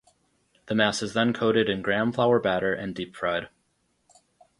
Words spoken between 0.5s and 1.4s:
The mass is then